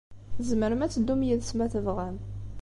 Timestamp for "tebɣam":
1.73-2.17